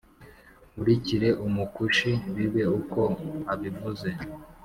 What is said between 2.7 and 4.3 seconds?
uko abivuze